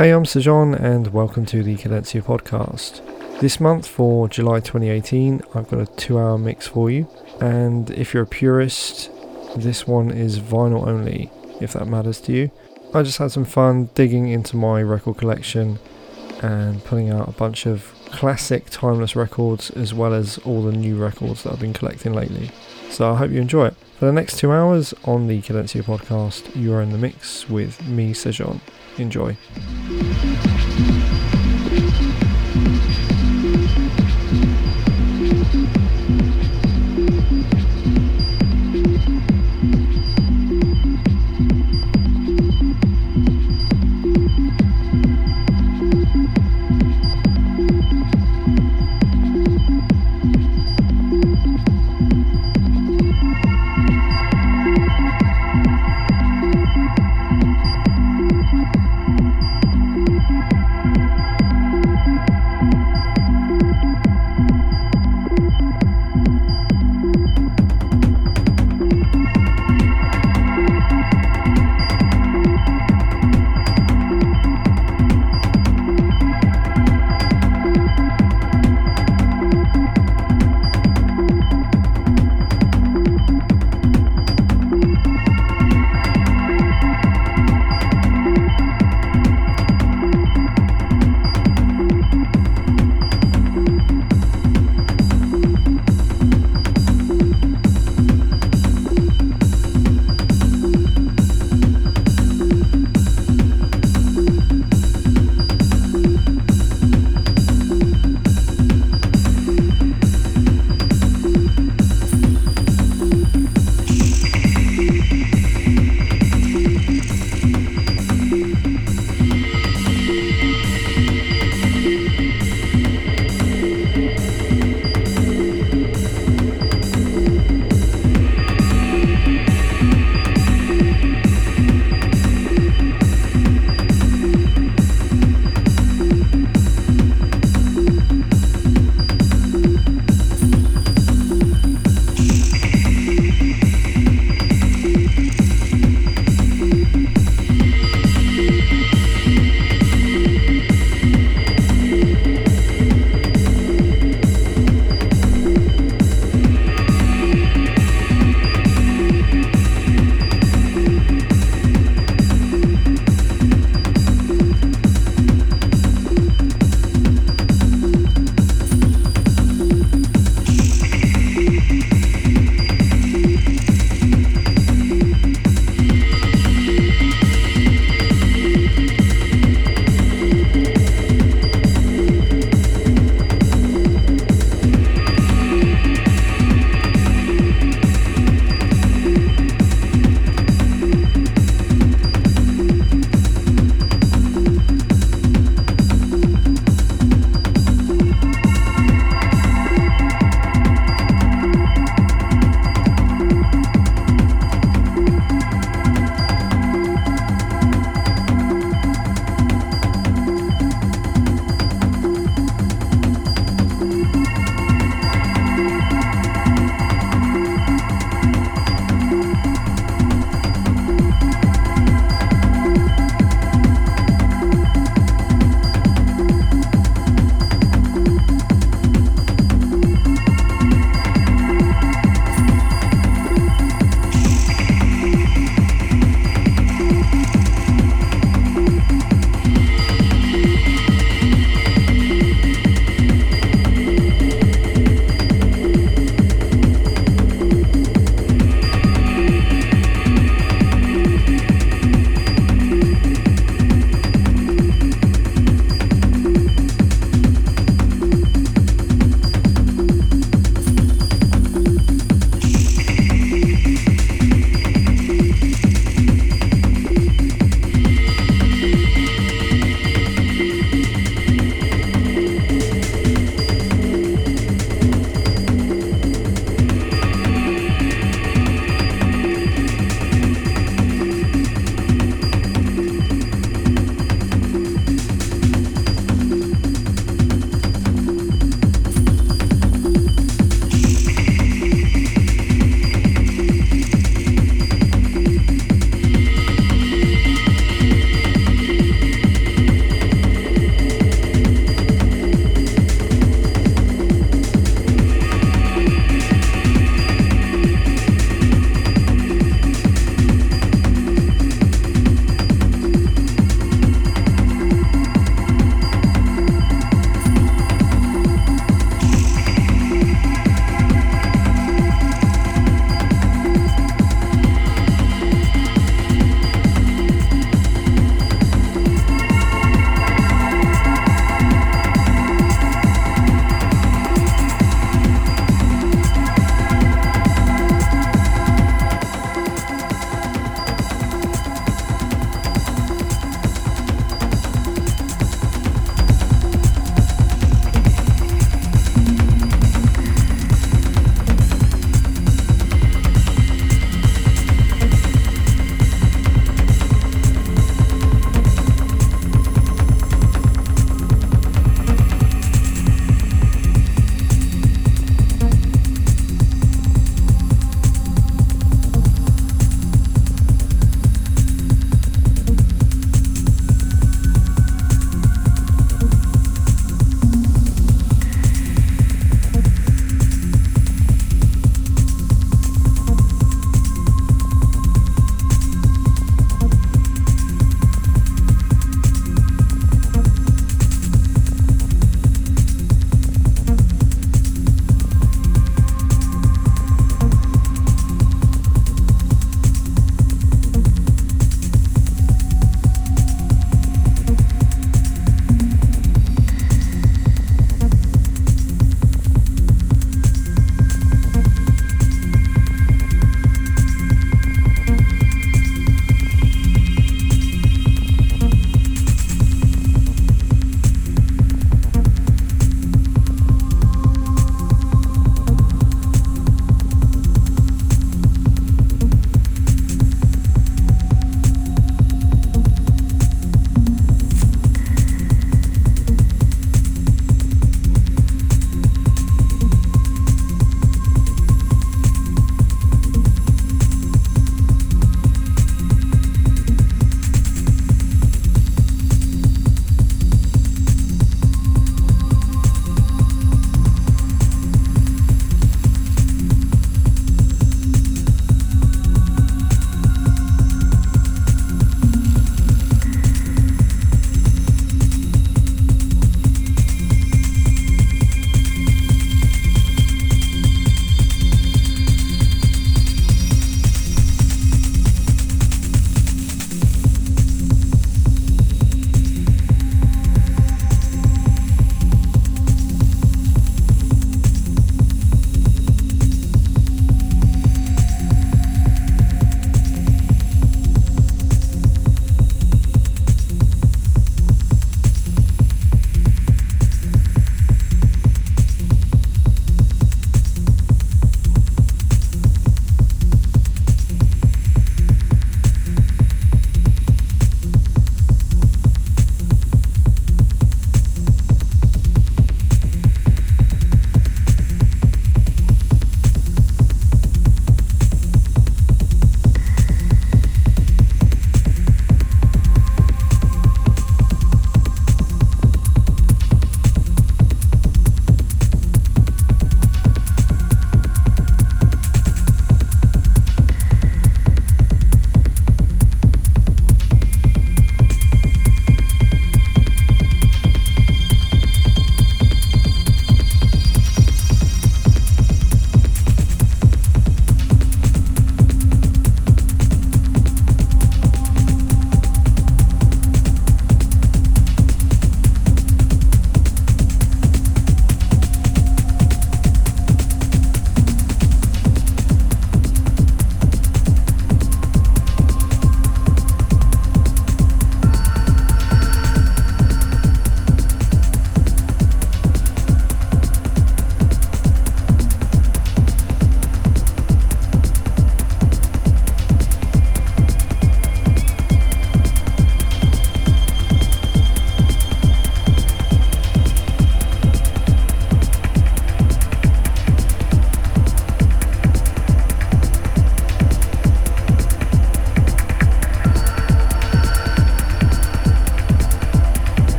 [0.00, 3.02] Hey, I'm Sejan, and welcome to the Cadenza podcast.
[3.40, 7.06] This month for July 2018, I've got a two hour mix for you,
[7.38, 9.10] and if you're a purist,
[9.56, 12.50] this one is vinyl only, if that matters to you.
[12.94, 15.78] I just had some fun digging into my record collection
[16.42, 20.96] and pulling out a bunch of classic timeless records as well as all the new
[20.96, 22.50] records that I've been collecting lately.
[22.88, 23.74] So I hope you enjoy it.
[23.98, 27.86] For the next two hours on the Cadenza podcast, you are in the mix with
[27.86, 28.60] me, Sejan.
[29.00, 29.34] Enjoy.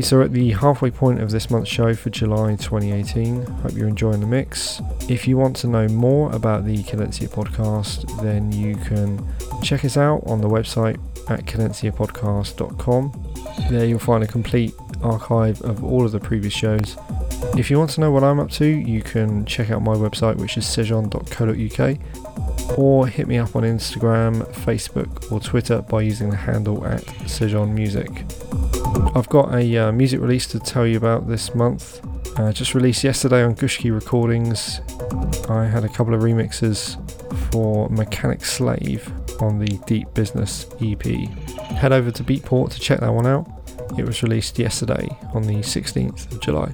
[0.00, 4.20] So at the halfway point of this month's show for July 2018, hope you're enjoying
[4.20, 4.80] the mix.
[5.08, 9.26] If you want to know more about the Cadenza podcast, then you can
[9.62, 10.98] check us out on the website
[11.30, 13.34] at cadenzapodcast.com.
[13.70, 16.96] There you'll find a complete archive of all of the previous shows.
[17.56, 20.36] If you want to know what I'm up to, you can check out my website,
[20.36, 21.98] which is sejon.co.uk,
[22.78, 27.72] or hit me up on Instagram, Facebook, or Twitter by using the handle at Sejon
[27.72, 28.23] Music.
[29.14, 32.00] I've got a uh, music release to tell you about this month.
[32.38, 34.80] Uh, just released yesterday on Gushki Recordings.
[35.48, 36.98] I had a couple of remixes
[37.50, 41.04] for Mechanic Slave on the Deep Business EP.
[41.04, 43.48] Head over to Beatport to check that one out.
[43.98, 46.72] It was released yesterday on the 16th of July.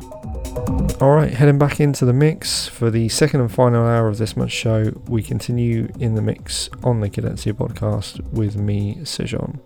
[1.01, 4.55] Alright, heading back into the mix for the second and final hour of this month's
[4.55, 4.93] show.
[5.09, 9.61] We continue in the mix on the Cadenza podcast with me, Sejon.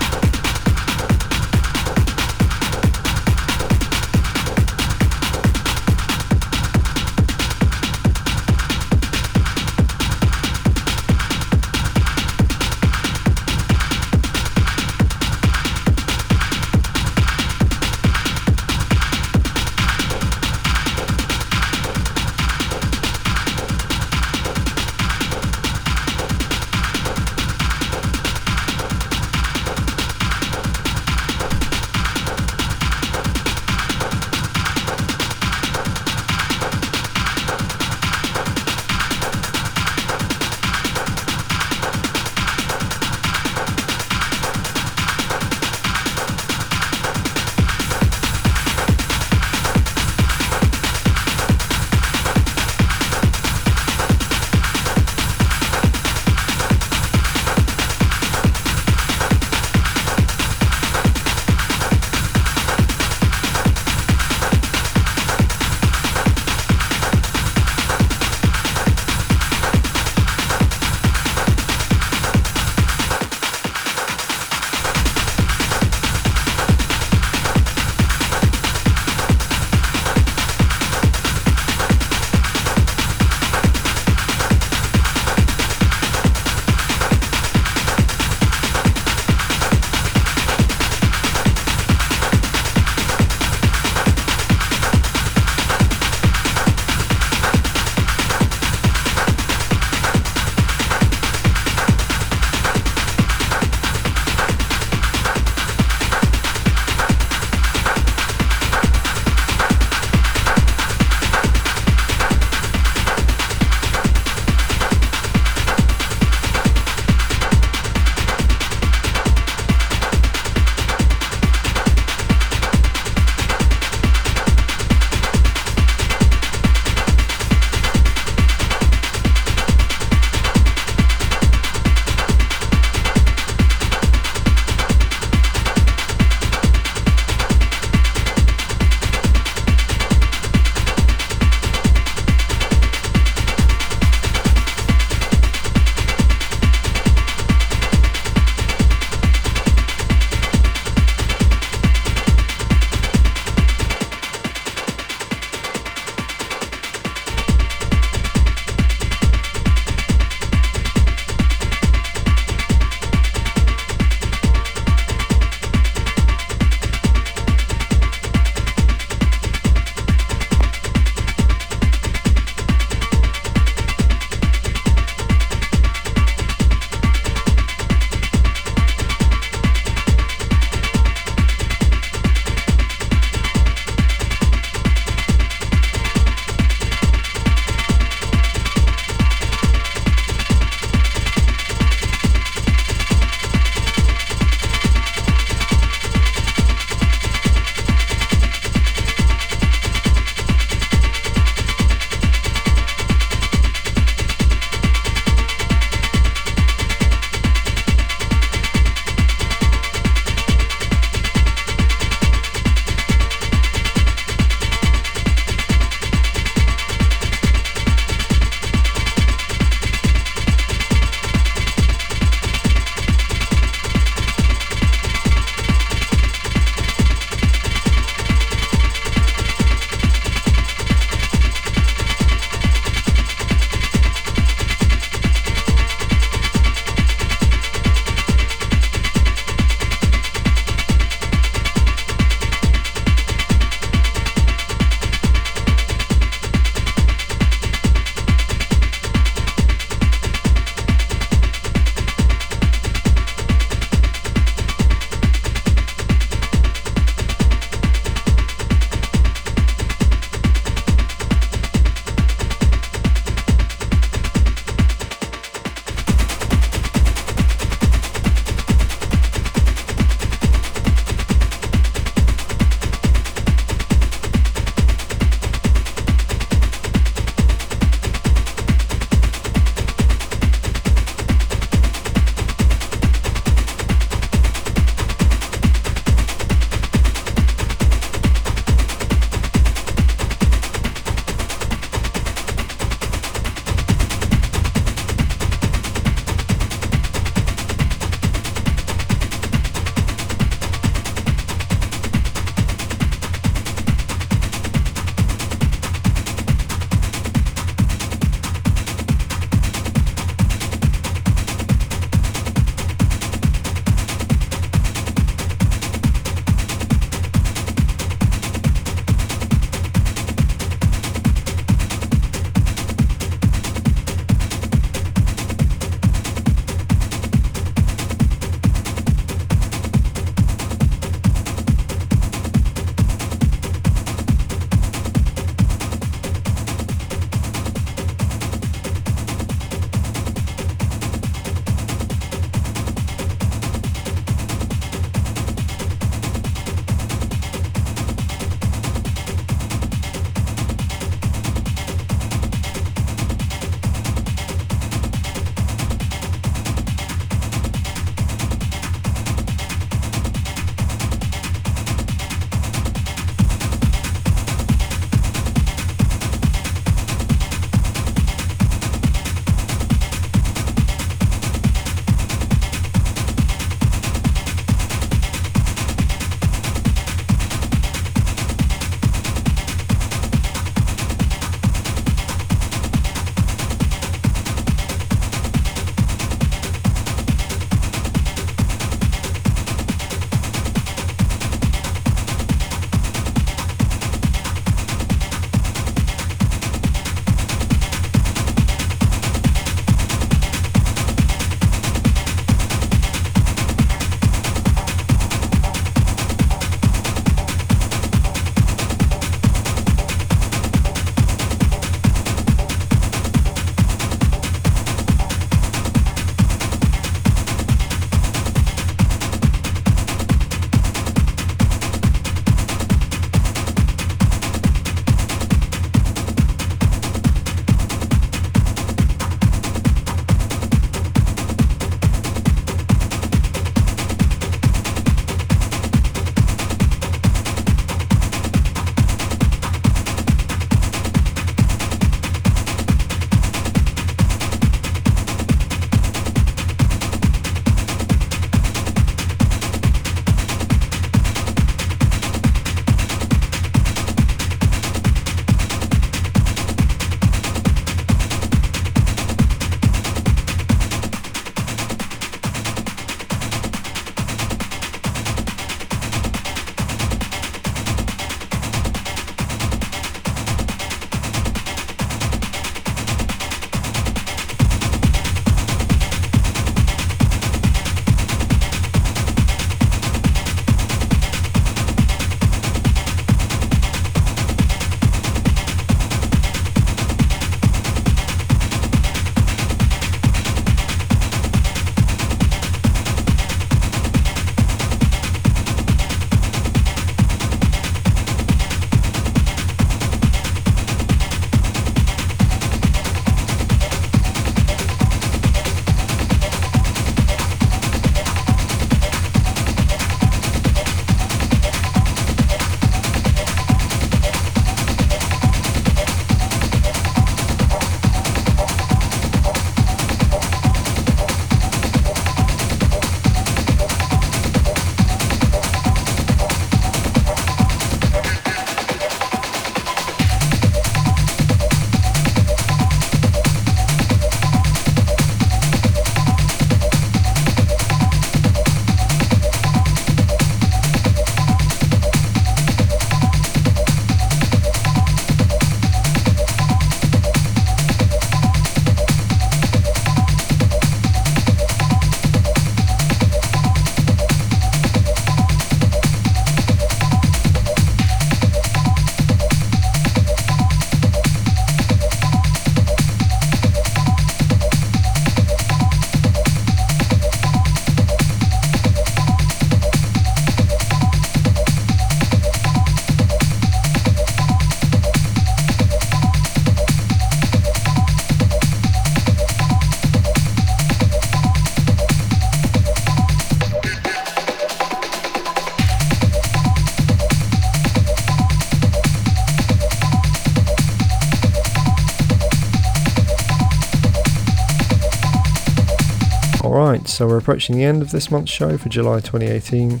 [597.18, 600.00] So we're approaching the end of this month's show for July 2018.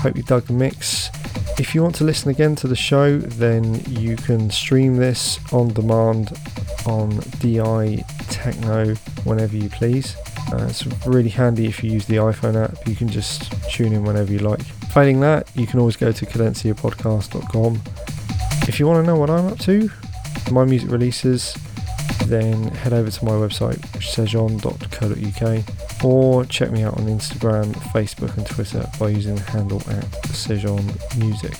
[0.00, 1.08] Hope you dug the mix.
[1.58, 5.68] If you want to listen again to the show, then you can stream this on
[5.68, 6.38] demand
[6.84, 10.14] on DI Techno whenever you please.
[10.52, 14.04] Uh, it's really handy if you use the iPhone app, you can just tune in
[14.04, 14.60] whenever you like.
[14.92, 17.80] Failing that, you can always go to cadenzapodcast.com.
[18.68, 19.90] If you want to know what I'm up to,
[20.50, 21.56] my music releases,
[22.26, 25.64] then head over to my website, sejon.co.uk,
[26.04, 30.84] or check me out on Instagram, Facebook, and Twitter by using the handle at Sejon
[31.18, 31.54] Music.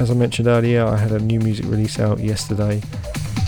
[0.00, 2.80] As I mentioned earlier, I had a new music release out yesterday,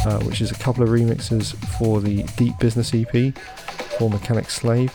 [0.04, 3.34] uh, which is a couple of remixes for the Deep Business EP
[3.98, 4.92] for Mechanic Slave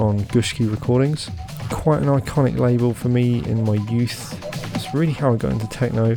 [0.00, 1.30] on Gushki Recordings.
[1.70, 4.40] Quite an iconic label for me in my youth.
[4.74, 6.14] It's really how I got into techno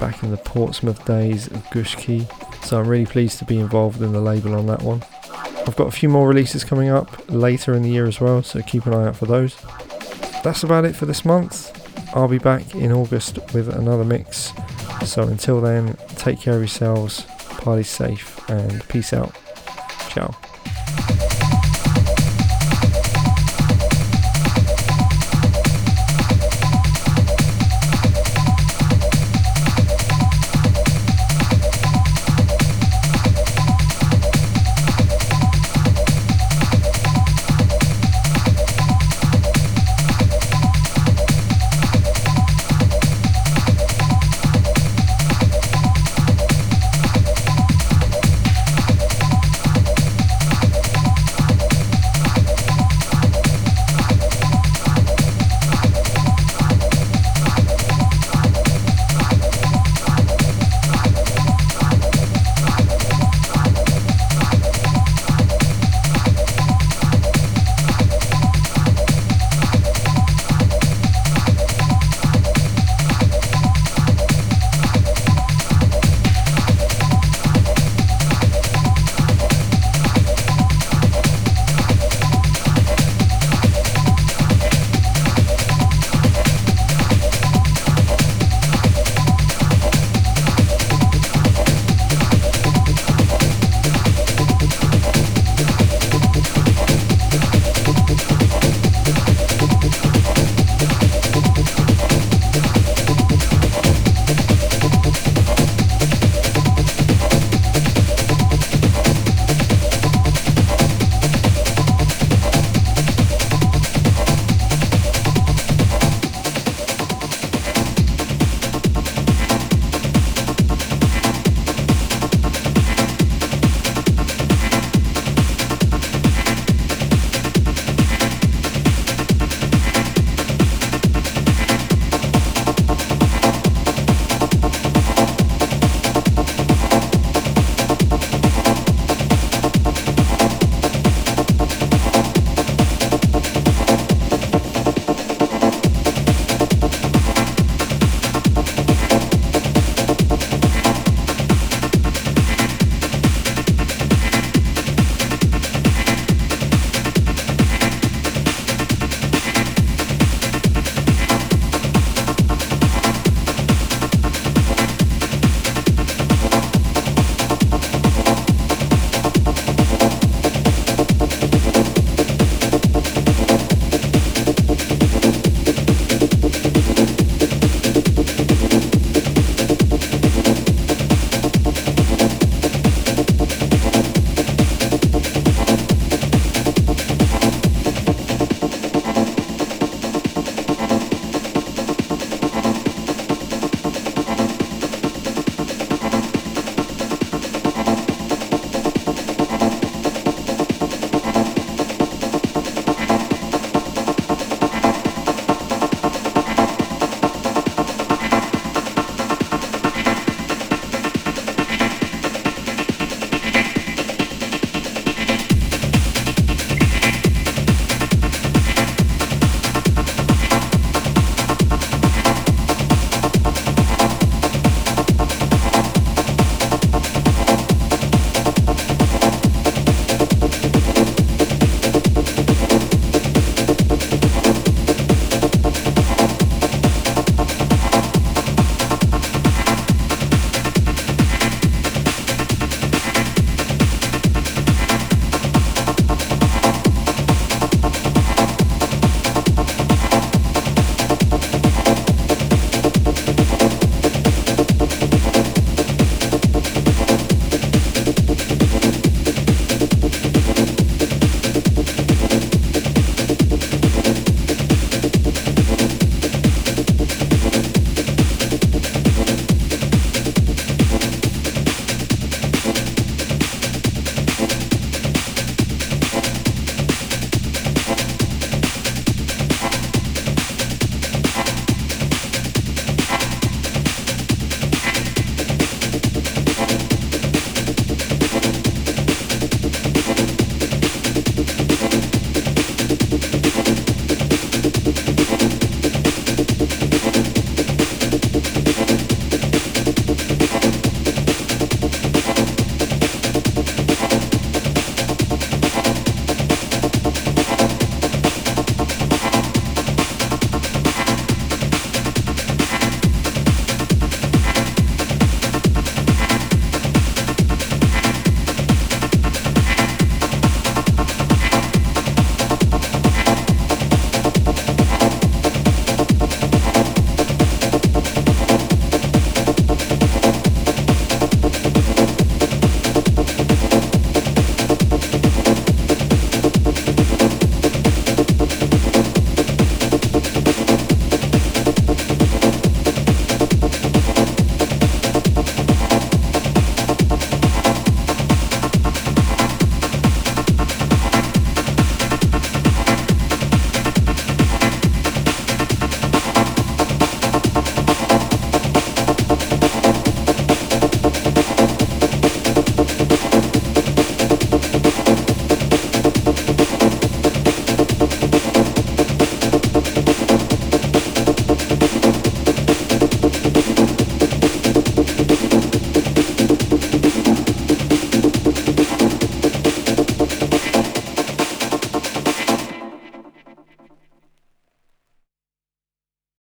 [0.00, 2.26] back in the Portsmouth days of Gushki
[2.66, 5.02] so I'm really pleased to be involved in the label on that one.
[5.66, 8.60] I've got a few more releases coming up later in the year as well, so
[8.62, 9.56] keep an eye out for those.
[10.42, 11.72] That's about it for this month.
[12.14, 14.52] I'll be back in August with another mix.
[15.04, 17.22] So until then, take care of yourselves,
[17.58, 19.36] party safe, and peace out.
[20.08, 20.34] Ciao.